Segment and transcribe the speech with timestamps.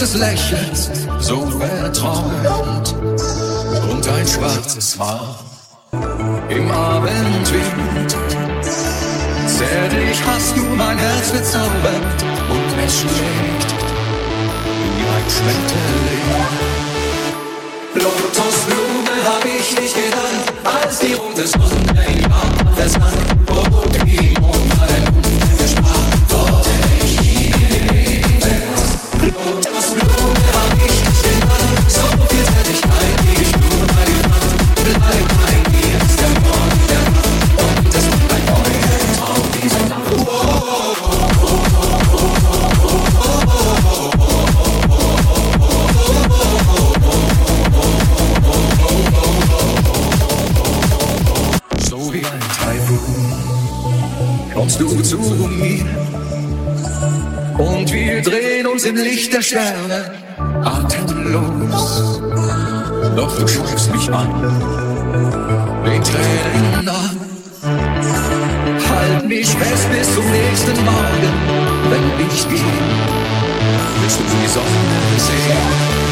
[0.00, 0.90] des Lächelns
[1.20, 2.94] so verträumt
[3.90, 5.38] und ein schwarzes Haar
[6.48, 8.16] im Abendwind.
[9.46, 13.74] Zärtlich hast du mein Herz verzaubert und es schlägt
[14.72, 16.26] wie ein Schmetterling.
[17.94, 20.52] Lotusblume hab ich nicht gedacht,
[20.82, 23.35] als die rote Sonne im Jahr versank.
[58.86, 60.12] Im Licht der Sterne,
[60.64, 62.20] atemlos.
[63.16, 64.30] Doch du schreibst mich an,
[65.84, 67.20] den Tränen an.
[68.88, 71.32] Halt mich fest bis zum nächsten Morgen,
[71.90, 72.60] wenn ich gehe,
[74.02, 76.06] wirst du die Sonne sehen.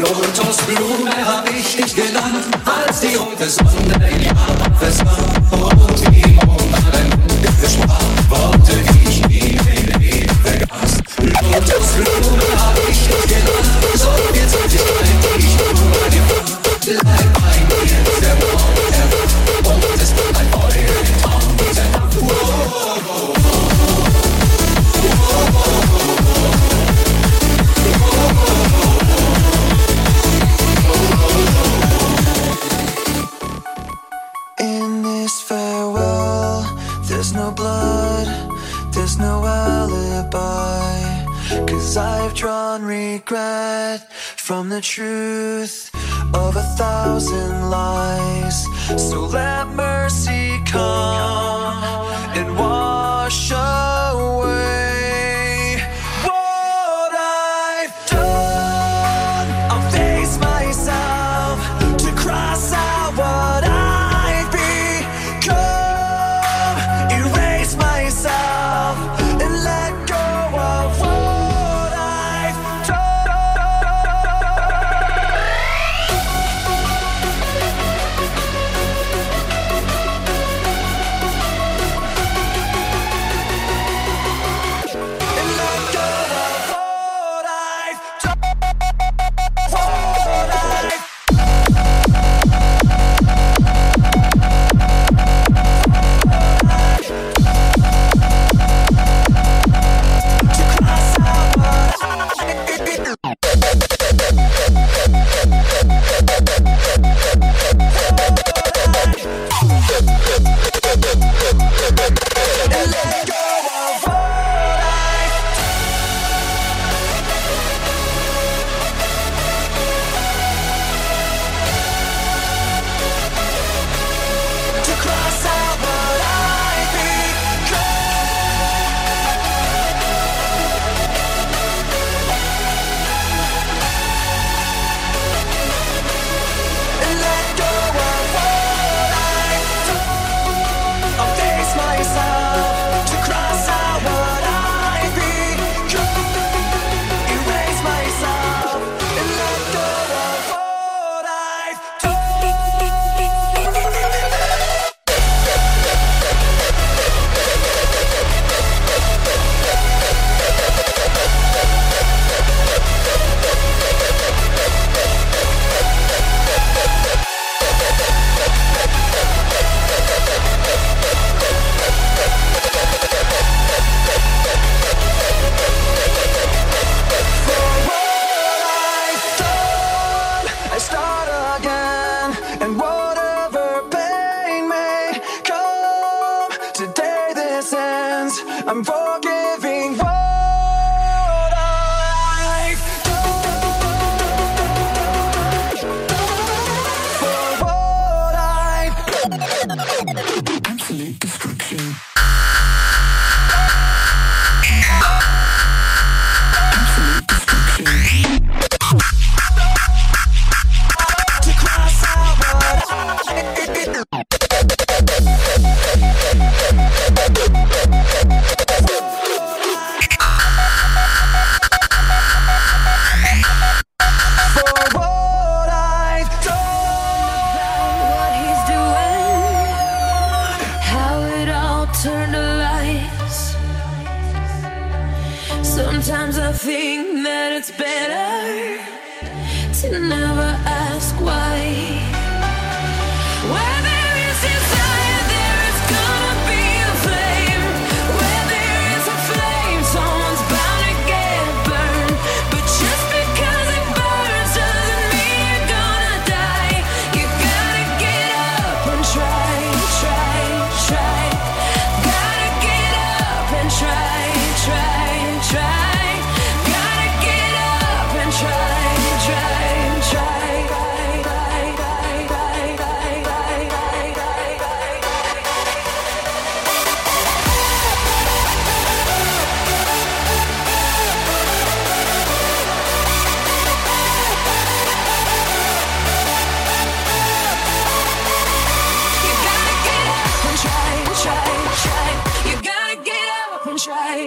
[0.00, 4.34] Lotusblume hab ich dich genannt, als die rote Sonne im Jahr
[4.80, 5.52] versprach.
[5.52, 6.41] Und die
[13.02, 14.32] nicht nur genug, sondern.
[44.42, 45.88] From the truth
[46.34, 48.64] of a thousand lies.
[48.96, 51.84] So let mercy come
[52.34, 54.11] and wash away.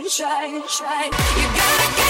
[0.10, 1.06] shine, shine.
[1.06, 2.05] You gotta get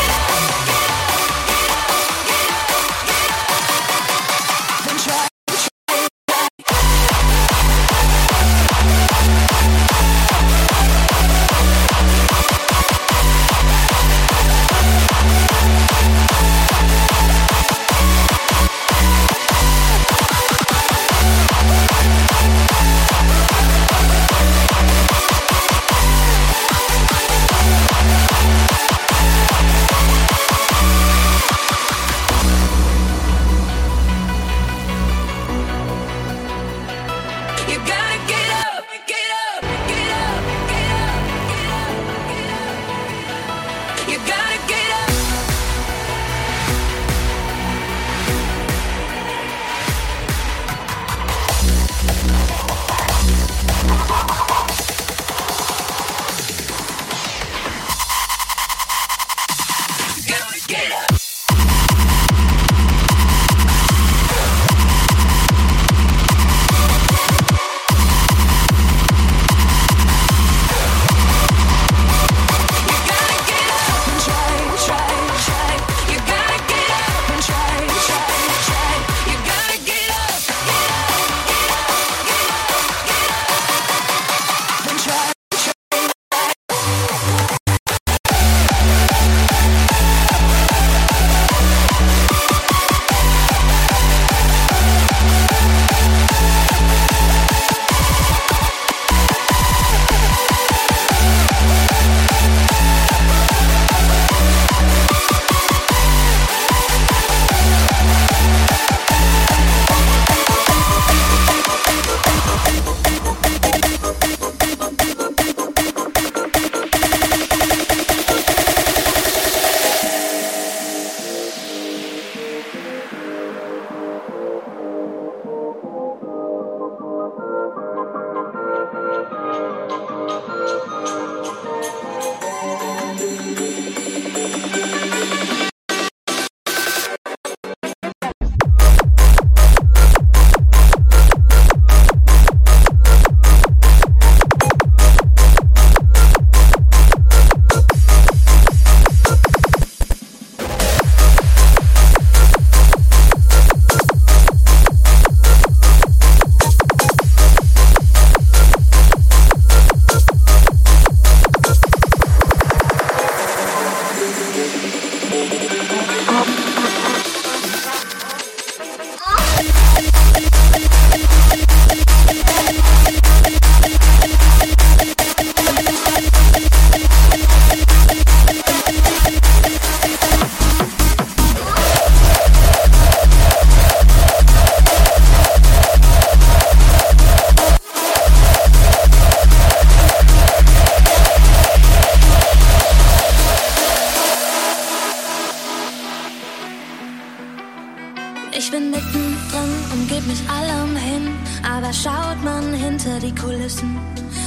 [198.58, 201.36] Ich bin mittendrin und geb mich allem hin.
[201.70, 204.00] Aber schaut man hinter die Kulissen,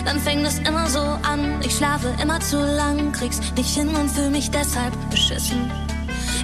[0.04, 1.60] dann fängt es immer so an.
[1.62, 5.70] Ich schlafe immer zu lang, krieg's nicht hin und fühl mich deshalb beschissen.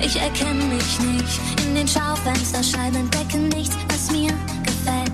[0.03, 5.13] Ich erkenne mich nicht in den Schaufensterscheiben, entdecke nichts, was mir gefällt.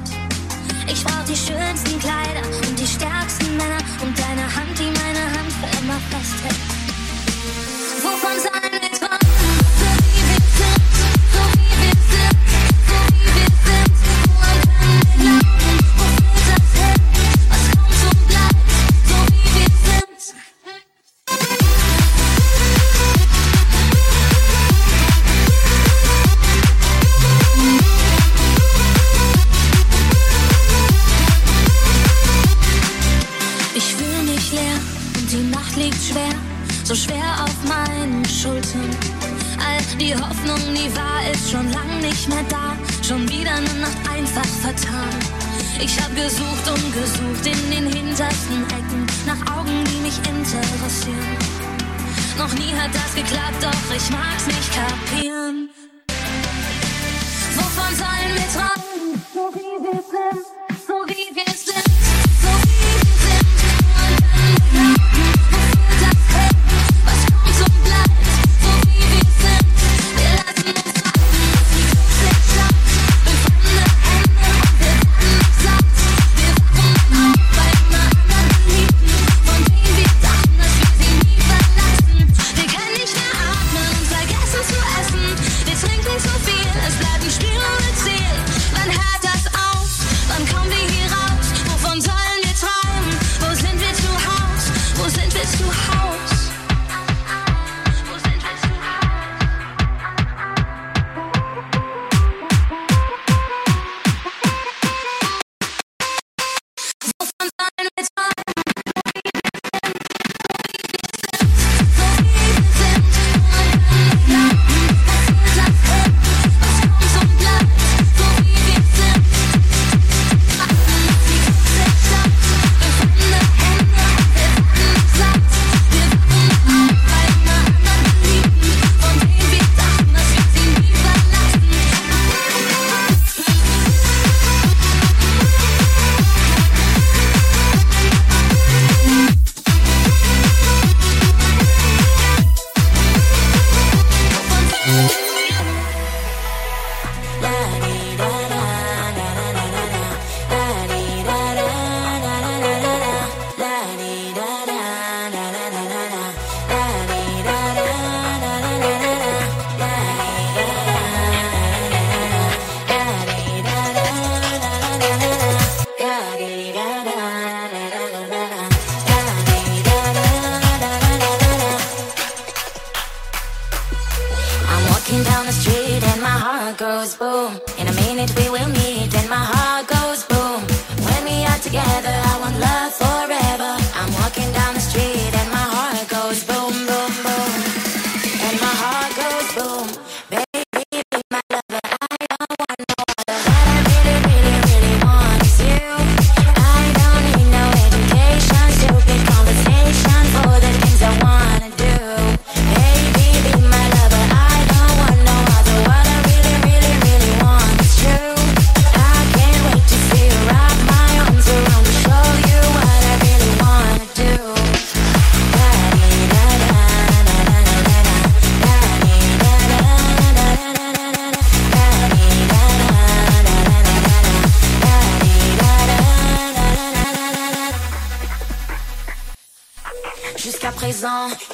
[0.89, 5.53] Ich brauch die schönsten Kleider und die stärksten Männer und deine Hand, die meine Hand
[5.53, 6.80] für immer festhält.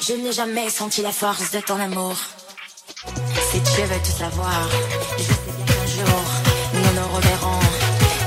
[0.07, 2.15] Je n'ai jamais senti la force de ton amour.
[3.51, 4.69] Si tu veux tout savoir,
[5.17, 6.23] je sais bien qu'un jour,
[6.75, 7.59] nous nous reverrons,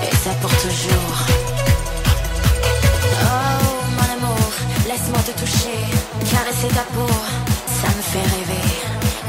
[0.02, 1.16] et ça pour toujours.
[3.22, 3.64] Oh,
[3.96, 4.50] mon amour,
[4.88, 5.78] laisse-moi te toucher,
[6.30, 7.08] caresser ta peau,
[7.80, 8.66] ça me fait rêver.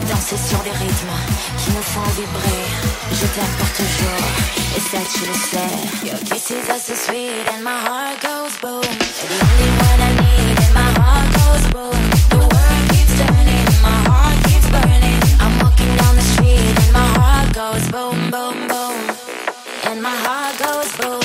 [0.10, 1.18] Danser sur des rythmes
[1.64, 2.64] qui nous font vibrer.
[3.14, 4.26] Je t'aime pour toujours,
[4.76, 5.74] et ça tu le sais.
[6.06, 8.90] Your kisses are so sweet and my heart goes boom.
[20.62, 21.21] goes boom.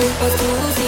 [0.00, 0.87] do, let's.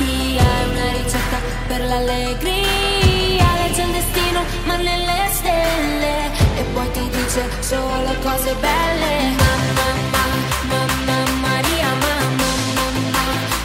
[1.71, 6.13] per l'allegria legge il destino ma nelle stelle
[6.57, 9.13] e poi ti dice solo cose belle.
[9.41, 12.49] Mamma mamma mamma Maria mamma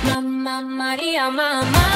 [0.02, 1.95] mamma Maria mamma.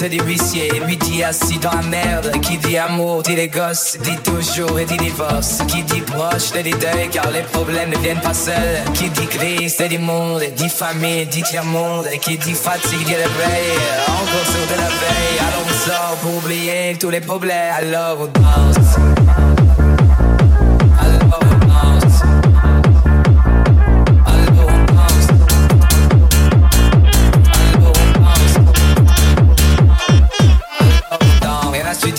[0.00, 2.32] porte de l'huissier lui dit assis dans la merde.
[2.42, 5.58] Qui dit amour, dit les gosses, dit toujours et dit divorce.
[5.68, 8.82] Qui dit proche, dit deuil car les problèmes ne viennent pas seuls.
[8.94, 12.06] Qui dit crise, dit monde, dit famille, dit tiers-monde.
[12.20, 13.76] Qui dit fatigue, dit réveil,
[14.06, 15.38] encore sur de la veille.
[15.40, 18.69] Alors on sort pour oublier tous les problèmes, alors on danse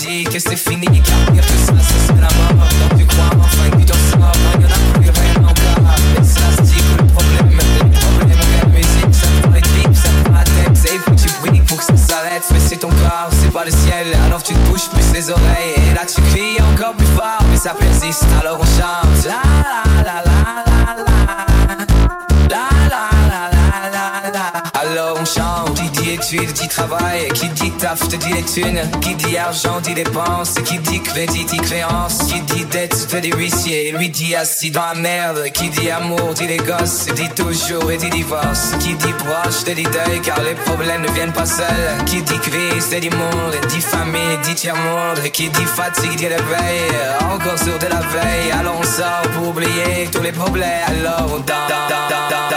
[0.02, 2.68] dit que c'est fini, car pire que ça, ce serait la mort.
[2.80, 5.94] Donc tu crois enfin que tu t'en sors, il y a plus rien en bas.
[6.18, 9.60] Mais ça se dit que le problème, le problème de la musique, ça prend les
[9.60, 12.42] clips, ça prend la tête, c'est tu briques pour que ça s'arrête.
[12.52, 15.94] Mais c'est ton corps, c'est pas le ciel, alors tu touches plus les oreilles, et
[15.94, 19.24] là tu cries encore plus fort, mais ça persiste, alors on chante.
[19.24, 19.42] La
[20.02, 20.71] la la la la.
[26.32, 30.54] études dit travail, qui dit taf te dit les thunes, qui dit argent dit dépenses,
[30.64, 34.82] qui dit crédit dit créance, qui dit dette te dit huissier, lui dit assis dans
[34.82, 39.12] la merde, qui dit amour dit les gosses, dit toujours et dit divorce, qui dit
[39.18, 42.96] proche te dit deuil car les problèmes ne viennent pas seuls, qui dit crise te
[42.96, 44.76] dit monde, dit famille dit tiers
[45.32, 46.90] qui dit fatigue dit réveil,
[47.30, 51.38] encore sur de la veille, alors on sort pour oublier tous les problèmes, alors on
[51.38, 52.52] danse, danse, danse, danse.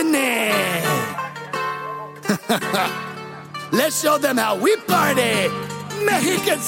[0.00, 0.80] happening.
[3.72, 5.48] Let's show them how we party.
[6.04, 6.59] Mexican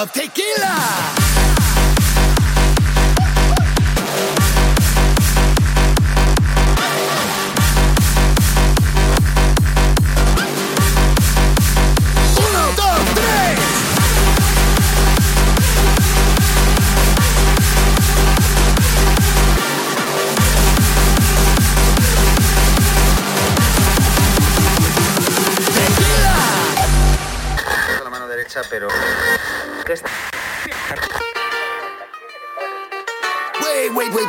[0.00, 1.19] of tequila.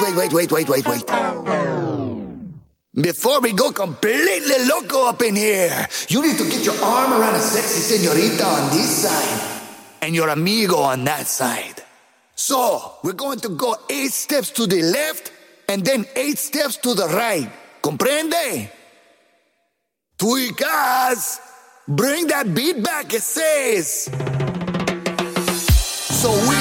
[0.02, 1.06] wait, wait, wait, wait, wait, wait.
[2.94, 7.36] Before we go completely loco up in here, you need to get your arm around
[7.36, 9.70] a sexy senorita on this side
[10.02, 11.84] and your amigo on that side.
[12.36, 15.32] So, we're going to go eight steps to the left
[15.70, 17.50] and then eight steps to the right.
[17.82, 18.70] Comprende?
[20.18, 21.40] Tweakers,
[21.88, 24.10] bring that beat back, it says.
[26.22, 26.61] So we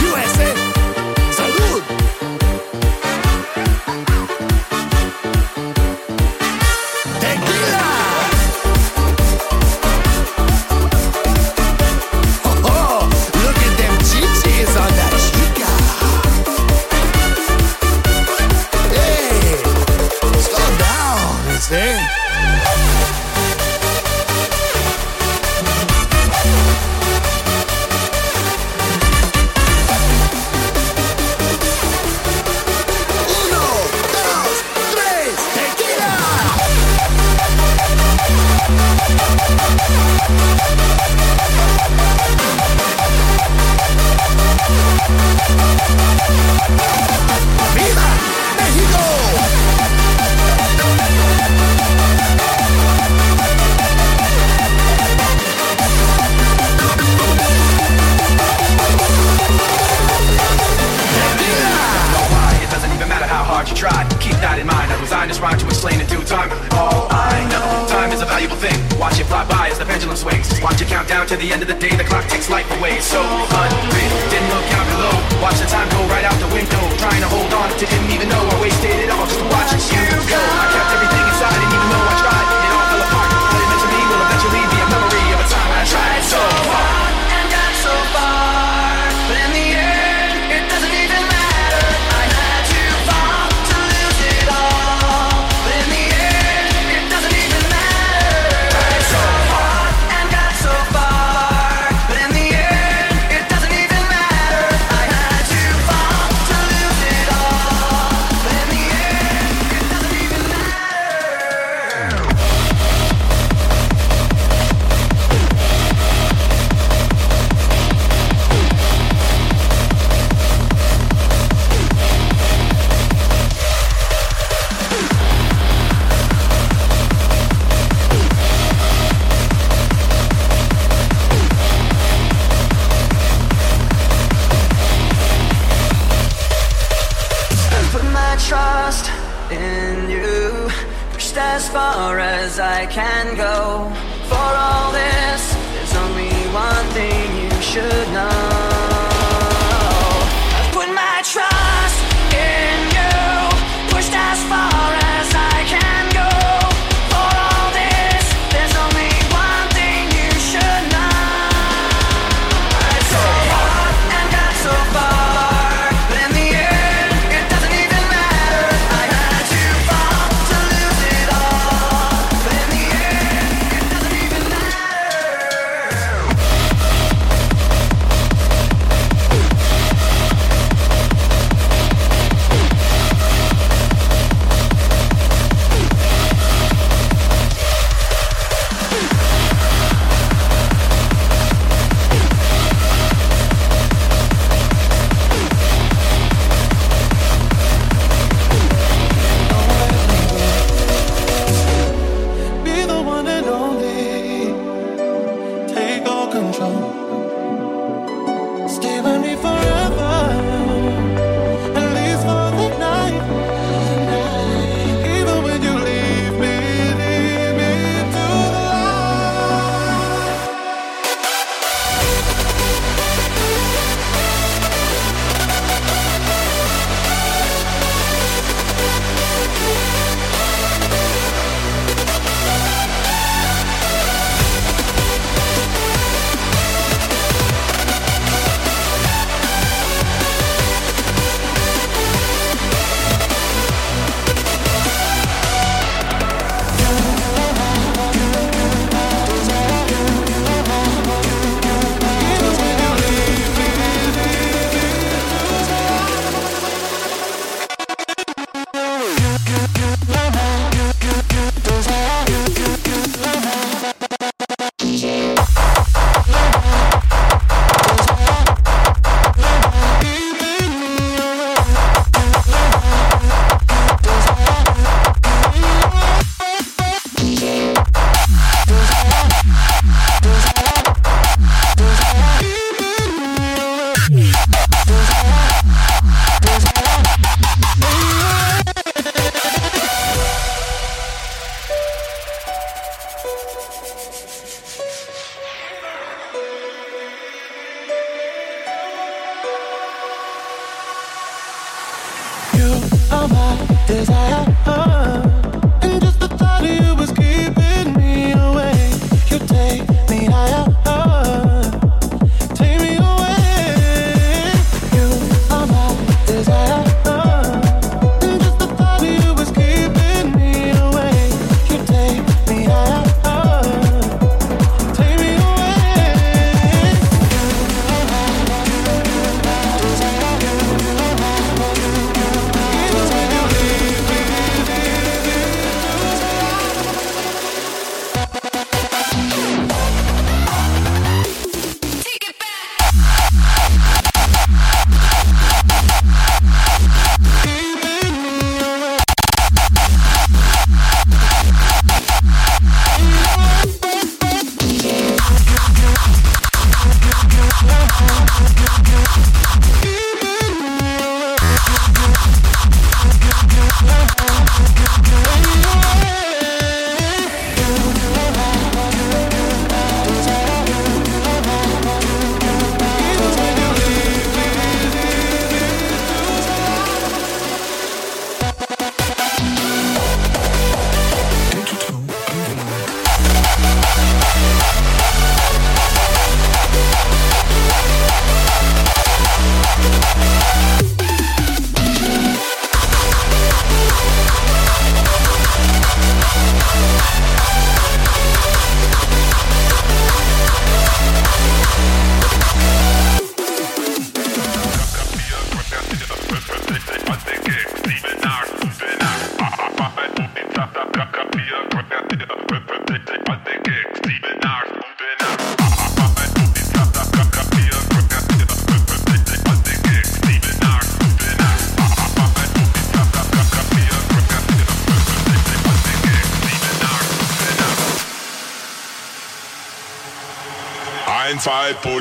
[71.31, 72.99] to the end of the day, the clock takes life away.
[72.99, 75.15] So unreal, didn't look out below.
[75.41, 76.81] Watch the time go right out the window.
[76.97, 79.71] Trying to hold on to didn't even know I wasted it all just to watch
[79.71, 79.79] you
[80.27, 80.80] go.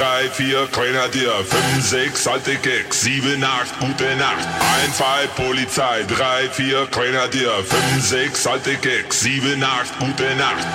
[0.00, 4.48] 3, 4, Grenadier, 5, 6, alte Gags, 7, 8, gute Nacht.
[4.86, 10.66] 1, 2, Polizei, 3, 4, Grenadier, 5, 6, alte Gags, 7, 8, gute Nacht.